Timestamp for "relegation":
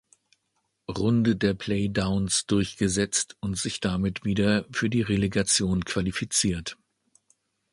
5.03-5.85